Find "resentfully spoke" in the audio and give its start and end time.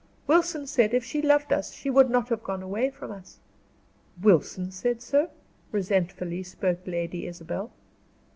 5.71-6.87